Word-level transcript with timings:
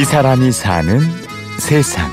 이 0.00 0.04
사람이 0.04 0.50
사는 0.52 1.00
세상. 1.58 2.10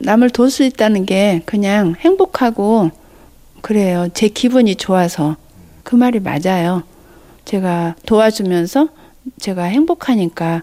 남을 0.00 0.30
도울 0.30 0.50
수 0.50 0.64
있다는 0.64 1.06
게 1.06 1.42
그냥 1.46 1.94
행복하고 1.98 2.90
그래요. 3.62 4.08
제 4.12 4.28
기분이 4.28 4.76
좋아서 4.76 5.36
그 5.82 5.94
말이 5.96 6.20
맞아요. 6.20 6.82
제가 7.44 7.94
도와주면서 8.06 8.88
제가 9.40 9.64
행복하니까 9.64 10.62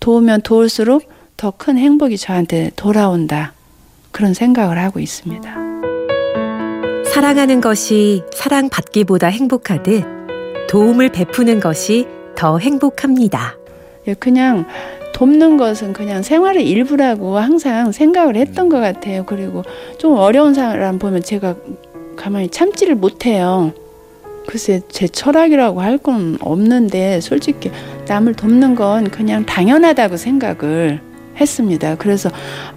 도우면 0.00 0.42
도울수록 0.42 1.10
더 1.36 1.50
큰 1.50 1.76
행복이 1.76 2.16
저한테 2.16 2.70
돌아온다. 2.76 3.52
그런 4.12 4.32
생각을 4.32 4.78
하고 4.78 5.00
있습니다. 5.00 5.54
사랑하는 7.12 7.60
것이 7.60 8.22
사랑받기보다 8.32 9.26
행복하듯 9.26 10.04
도움을 10.68 11.10
베푸는 11.10 11.60
것이 11.60 12.06
더 12.36 12.58
행복합니다. 12.58 13.54
예, 14.08 14.14
그냥 14.14 14.66
돕는 15.16 15.56
것은 15.56 15.94
그냥 15.94 16.22
생활의 16.22 16.68
일부라고 16.68 17.38
항상 17.38 17.90
생각을 17.90 18.36
했던 18.36 18.68
것 18.68 18.80
같아요. 18.80 19.24
그리고 19.24 19.62
좀 19.96 20.14
어려운 20.18 20.52
사람 20.52 20.98
보면 20.98 21.22
제가 21.22 21.54
가만히 22.16 22.50
참지를 22.50 22.96
못해요. 22.96 23.72
글쎄 24.46 24.82
제 24.90 25.08
철학이라고 25.08 25.80
할 25.80 25.96
건 25.96 26.36
없는데 26.42 27.22
솔직히 27.22 27.70
남을 28.06 28.34
돕는 28.34 28.74
건 28.74 29.08
그냥 29.08 29.46
당연하다고 29.46 30.18
생각을 30.18 31.00
했습니다. 31.40 31.96
그래서 31.96 32.28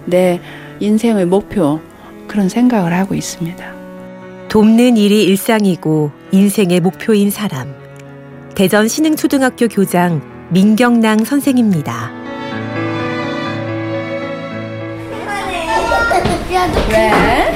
내 0.06 0.40
인생의 0.80 1.26
목표 1.26 1.78
그런 2.26 2.48
생각을 2.48 2.94
하고 2.94 3.14
있습니다. 3.14 3.74
돕는 4.48 4.96
일이 4.96 5.24
일상이고 5.24 6.10
인생의 6.32 6.80
목표인 6.80 7.30
사람. 7.30 7.74
대전 8.54 8.88
신흥초등학교 8.88 9.68
교장 9.68 10.22
민경랑 10.48 11.24
선생입니다. 11.24 12.19
왜? 16.54 17.52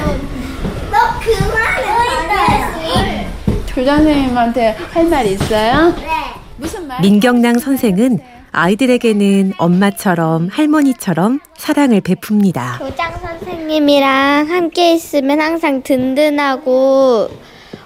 너 0.89 0.97
그만해. 1.19 3.27
교장 3.67 3.97
선생님한테 3.97 4.77
할 4.93 5.05
말 5.09 5.25
있어요? 5.27 5.93
네. 5.97 6.33
무슨 6.55 6.87
말? 6.87 7.01
민경랑 7.01 7.59
선생은 7.59 8.19
아이들에게는 8.53 9.55
엄마처럼 9.57 10.47
할머니처럼 10.49 11.41
사랑을 11.57 11.99
베풉니다. 11.99 12.79
교장 12.79 13.11
선생님이랑 13.19 14.47
함께 14.49 14.93
있으면 14.93 15.41
항상 15.41 15.83
든든하고 15.83 17.27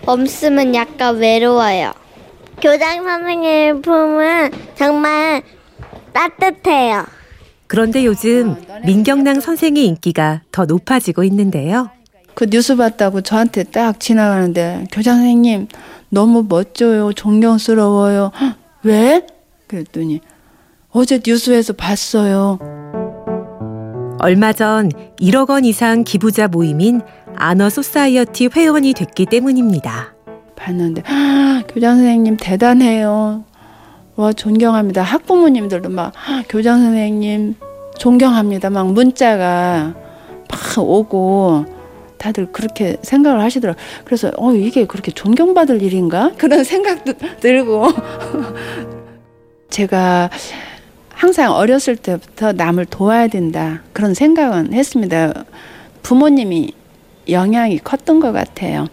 없으면 0.06 0.76
약간 0.76 1.18
외로워요. 1.18 1.92
교장 2.62 3.04
선생님 3.04 3.82
품은 3.82 4.52
정말 4.76 5.42
따뜻해요. 6.14 7.04
그런데 7.70 8.04
요즘 8.04 8.56
민경랑 8.84 9.42
선생의 9.42 9.86
인기가 9.86 10.42
더 10.52 10.66
높아지고 10.66 11.24
있는데요. 11.26 11.92
그 12.34 12.48
뉴스 12.48 12.76
봤다고 12.76 13.22
저한테 13.22 13.64
딱 13.64 14.00
지나가는데 14.00 14.86
교장 14.92 15.18
선생님 15.18 15.68
너무 16.10 16.44
멋져요. 16.50 17.14
존경스러워요. 17.14 18.32
헉, 18.42 18.56
왜? 18.82 19.28
그랬더니 19.68 20.20
어제 20.90 21.22
뉴스에서 21.24 21.74
봤어요. 21.74 22.58
얼마 24.20 24.52
전 24.52 24.90
1억 25.22 25.52
원 25.52 25.64
이상 25.64 26.04
기부자 26.04 26.48
모임인 26.48 27.02
아너 27.36 27.70
소사이어티 27.70 28.50
회원이 28.56 28.94
됐기 28.94 29.28
때문입니다. 29.28 30.16
봤는데 30.56 31.04
헉, 31.08 31.68
교장 31.68 31.98
선생님 31.98 32.38
대단해요 32.38 33.44
와 34.20 34.34
존경합니다 34.34 35.02
학부모님들도 35.02 35.88
막 35.88 36.12
헉, 36.28 36.44
교장 36.50 36.82
선생님 36.82 37.56
존경합니다 37.98 38.70
막 38.70 38.92
문자가 38.92 39.94
막 40.50 40.78
오고 40.78 41.64
다들 42.18 42.52
그렇게 42.52 42.98
생각을 43.02 43.40
하시더라고요. 43.40 43.82
그래서 44.04 44.30
어 44.36 44.52
이게 44.52 44.84
그렇게 44.84 45.14
존경받을 45.14 45.82
일인가? 45.82 46.34
그런 46.38 46.66
생각도 46.66 47.14
들고 47.40 47.88
제가 49.72 50.30
항상 51.14 51.54
어렸을 51.54 51.96
때부터 51.96 52.52
남을 52.52 52.88
도와야 52.88 53.30
된다 53.30 53.84
그런 53.94 54.14
생각은 54.14 54.74
했습니다. 54.74 55.46
부모님이 56.04 56.74
영향이 57.30 57.78
컸던 57.78 58.20
것 58.20 58.34
같아요. 58.34 58.88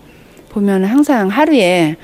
보면 0.50 0.84
항상 0.84 1.26
하루에 1.26 1.96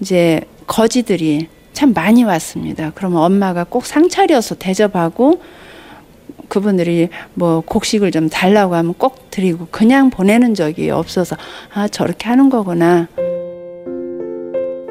이제 0.00 0.40
거지들이 0.66 1.59
참 1.80 1.94
많이 1.94 2.24
왔습니다. 2.24 2.92
그러면 2.94 3.22
엄마가 3.22 3.64
꼭 3.64 3.86
상차려서 3.86 4.56
대접하고 4.56 5.40
그분들이 6.50 7.08
뭐 7.32 7.62
곡식을 7.64 8.10
좀 8.10 8.28
달라고 8.28 8.74
하면 8.74 8.92
꼭 8.98 9.30
드리고 9.30 9.68
그냥 9.70 10.10
보내는 10.10 10.52
적이 10.52 10.90
없어서 10.90 11.36
아 11.72 11.88
저렇게 11.88 12.28
하는 12.28 12.50
거구나. 12.50 13.08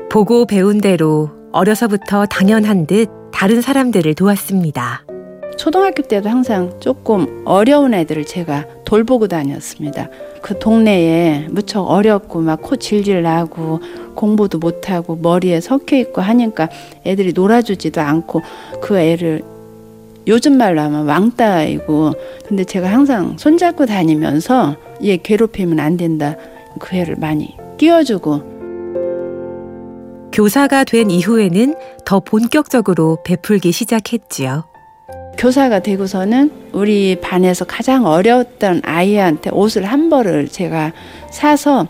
보고 0.10 0.48
배운 0.48 0.82
대로 0.82 1.30
어려서부터 1.52 2.26
당연한 2.26 2.88
듯 2.88 3.08
다른 3.32 3.62
사람들을 3.62 4.16
도왔습니다. 4.16 5.04
초등학교 5.60 6.02
때도 6.02 6.30
항상 6.30 6.80
조금 6.80 7.44
어려운 7.44 7.94
애들을 7.94 8.24
제가 8.24 8.66
돌보고 8.86 9.28
다녔습니다. 9.28 10.08
그 10.42 10.58
동네에 10.58 11.48
무척 11.50 11.82
어렵고 11.82 12.40
막 12.40 12.62
코 12.62 12.78
질질 12.78 13.24
나고 13.24 13.82
공부도 14.16 14.60
못하고 14.60 15.18
머리에 15.18 15.60
석여 15.60 15.98
있고 15.98 16.22
하니까 16.22 16.70
애들이 17.06 17.34
놀아주지도 17.34 18.00
않고 18.00 18.42
그 18.82 18.98
애를 18.98 19.42
요즘 20.28 20.58
말로 20.58 20.80
하면 20.80 21.06
왕따이고 21.06 22.14
근데 22.48 22.64
제가 22.64 22.90
항상 22.90 23.36
손잡고 23.38 23.86
다니면서 23.86 24.78
얘 25.04 25.18
괴롭히면 25.18 25.82
안 25.82 25.98
된다 25.98 26.36
그 26.80 26.96
애를 26.96 27.18
많이 27.18 27.58
끼워주고 27.78 28.60
교사가 30.32 30.86
된 30.86 31.10
이후에는 31.12 31.76
더 32.06 32.22
본격적으로 32.22 33.18
베풀기 33.26 33.74
시작했지요. 33.74 34.70
교사가 35.40 35.80
되고서는 35.80 36.52
우리 36.74 37.16
반에서 37.22 37.64
가장 37.64 38.06
어려웠던 38.06 38.82
아이한테 38.84 39.50
옷을 39.52 39.86
한 39.86 40.10
벌을 40.10 40.50
제가 40.50 40.92
사서 41.32 41.88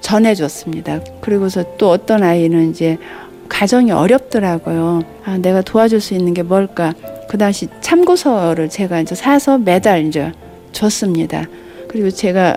전해줬습니다. 0.00 1.00
그리고서 1.20 1.64
또 1.78 1.90
어떤 1.90 2.22
아이는 2.22 2.70
이제 2.70 2.98
가정이 3.48 3.90
어렵더라고요. 3.90 5.02
아, 5.24 5.36
내가 5.36 5.62
도와줄 5.62 6.00
수 6.00 6.14
있는 6.14 6.32
게 6.32 6.44
뭘까? 6.44 6.94
그 7.28 7.36
당시 7.36 7.66
참고서를 7.80 8.68
제가 8.68 9.00
이제 9.00 9.16
사서 9.16 9.58
매달 9.58 10.06
이제 10.06 10.32
줬습니다. 10.70 11.46
그리고 11.88 12.08
제가 12.08 12.56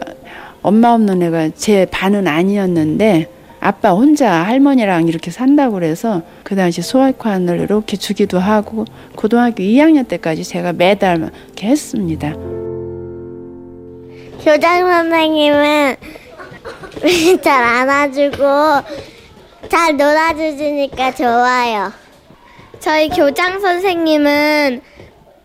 엄마 0.61 0.93
없는 0.93 1.23
애가 1.23 1.49
제 1.55 1.87
반은 1.89 2.27
아니었는데 2.27 3.34
아빠 3.65 3.89
혼자 3.93 4.31
할머니랑 4.31 5.07
이렇게 5.07 5.31
산다고 5.31 5.73
그래서 5.73 6.21
그 6.43 6.55
당시 6.55 6.83
소액환을 6.83 7.61
이렇게 7.61 7.97
주기도 7.97 8.37
하고 8.37 8.85
고등학교 9.15 9.63
2학년 9.63 10.07
때까지 10.07 10.43
제가 10.43 10.71
매달 10.73 11.17
이렇게 11.17 11.65
했습니다. 11.65 12.33
교장 14.43 14.87
선생님은 14.87 15.95
잘 17.41 17.63
안아주고 17.63 18.37
잘 19.67 19.97
놀아주시니까 19.97 21.15
좋아요. 21.15 21.91
저희 22.79 23.09
교장 23.09 23.59
선생님은 23.59 24.81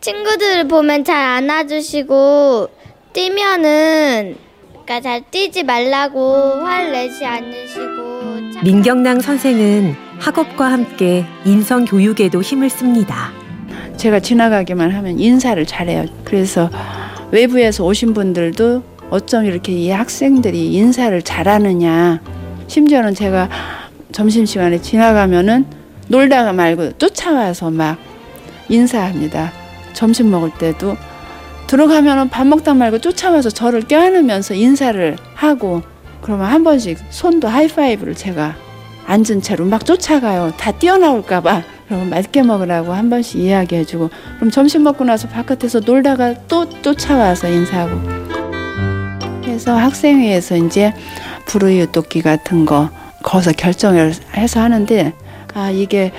친구들을 0.02 0.68
보면 0.68 1.04
잘 1.04 1.16
안아주시고 1.16 2.68
뛰면은 3.14 4.36
그러니까 4.84 5.00
잘 5.00 5.22
뛰지 5.30 5.62
말라고 5.62 6.34
화를 6.62 6.92
내지 6.92 7.24
않으시고 7.24 7.96
참- 7.96 8.09
민경랑 8.62 9.20
선생은 9.20 9.94
학업과 10.18 10.70
함께 10.70 11.24
인성 11.46 11.86
교육에도 11.86 12.42
힘을 12.42 12.68
씁니다. 12.68 13.32
제가 13.96 14.20
지나가기만 14.20 14.90
하면 14.90 15.18
인사를 15.18 15.64
잘해요. 15.64 16.04
그래서 16.24 16.68
외부에서 17.30 17.86
오신 17.86 18.12
분들도 18.12 18.82
어쩜 19.08 19.46
이렇게 19.46 19.72
이 19.72 19.88
학생들이 19.88 20.74
인사를 20.74 21.22
잘하느냐. 21.22 22.20
심지어는 22.66 23.14
제가 23.14 23.48
점심시간에 24.12 24.82
지나가면은 24.82 25.64
놀다가 26.08 26.52
말고 26.52 26.98
쫓아와서 26.98 27.70
막 27.70 27.96
인사합니다. 28.68 29.52
점심 29.94 30.30
먹을 30.30 30.50
때도 30.58 30.96
들어가면은 31.66 32.28
밥 32.28 32.46
먹다 32.46 32.74
말고 32.74 32.98
쫓아와서 32.98 33.48
저를 33.48 33.82
껴안으면서 33.82 34.52
인사를 34.52 35.16
하고 35.34 35.82
그러면 36.20 36.46
한 36.46 36.64
번씩 36.64 36.98
손도 37.10 37.48
하이파이브를 37.48 38.14
제가 38.14 38.56
앉은 39.06 39.42
채로 39.42 39.64
막 39.64 39.84
쫓아가요. 39.84 40.52
다 40.56 40.70
뛰어나올까봐. 40.72 41.62
그러면 41.88 42.08
맛있게 42.10 42.44
먹으라고 42.44 42.92
한 42.92 43.10
번씩 43.10 43.40
이야기해주고 43.40 44.10
그럼 44.36 44.50
점심 44.52 44.84
먹고 44.84 45.02
나서 45.02 45.26
바깥에서 45.26 45.80
놀다가 45.80 46.34
또 46.46 46.68
쫓아와서 46.82 47.48
인사하고 47.48 48.00
그래서 49.42 49.76
학생회에서 49.76 50.56
이제 50.56 50.94
불우이웃 51.46 51.90
돕기 51.90 52.22
같은 52.22 52.64
거 52.64 52.90
거기서 53.24 53.52
결정을 53.52 54.12
해서 54.36 54.60
하는데 54.60 55.12
아 55.52 55.70
이게 55.70 56.12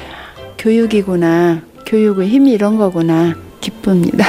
교육이구나 0.57 1.61
교육의 1.85 2.27
힘이 2.27 2.51
이런 2.51 2.77
거구나 2.77 3.35
기쁩니다. 3.61 4.25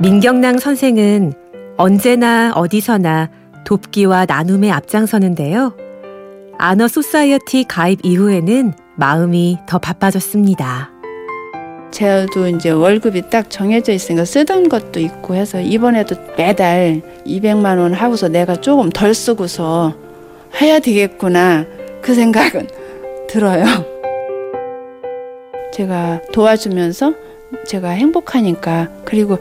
민경랑 0.00 0.58
선생은 0.58 1.32
언제나 1.76 2.50
어디서나 2.56 3.30
돕기와 3.64 4.26
나눔에 4.26 4.70
앞장서는데요. 4.70 5.74
아너 6.58 6.88
소사이어티 6.88 7.64
가입 7.64 8.00
이후에는 8.04 8.72
마음이 8.96 9.58
더 9.66 9.78
바빠졌습니다. 9.78 10.90
저도 11.90 12.48
이제 12.48 12.70
월급이 12.70 13.28
딱 13.28 13.50
정해져 13.50 13.92
있으니까 13.92 14.24
쓰던 14.24 14.68
것도 14.68 14.98
있고 15.00 15.34
해서 15.34 15.60
이번에도 15.60 16.16
매달 16.36 17.02
200만 17.26 17.78
원 17.78 17.92
하고서 17.92 18.28
내가 18.28 18.56
조금 18.56 18.90
덜 18.90 19.14
쓰고서 19.14 19.94
해야 20.60 20.78
되겠구나 20.78 21.66
그 22.00 22.14
생각은 22.14 22.68
들어요. 23.28 23.64
제가 25.72 26.20
도와주면서 26.32 27.14
제가 27.66 27.90
행복하니까 27.90 28.88
그리고 29.04 29.38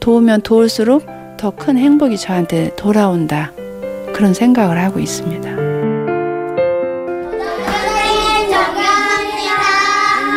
도우면 0.00 0.42
도울수록 0.42 1.15
더 1.36 1.50
큰 1.50 1.76
행복이 1.78 2.16
저한테 2.18 2.74
돌아온다 2.76 3.52
그런 4.14 4.32
생각을 4.34 4.78
하고 4.82 4.98
있습니다. 5.00 5.56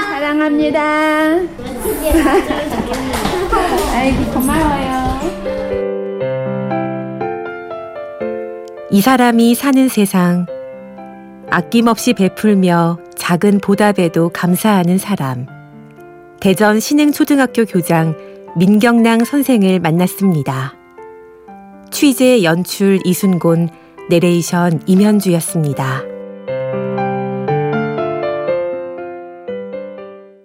사랑합니다. 0.10 1.40
아이고 3.94 4.32
고마워요. 4.32 5.20
이 8.92 9.02
사람이 9.02 9.56
사는 9.56 9.88
세상. 9.88 10.46
아낌없이 11.52 12.14
베풀며 12.14 13.00
작은 13.16 13.60
보답에도 13.60 14.30
감사하는 14.30 14.98
사람. 14.98 15.46
대전 16.40 16.80
신흥초등학교 16.80 17.66
교장 17.66 18.16
민경랑 18.58 19.26
선생을 19.26 19.80
만났습니다. 19.80 20.74
취재 22.00 22.44
연출 22.44 23.02
이순곤, 23.04 23.68
내레이션 24.10 24.84
임현주였습니다. 24.88 26.09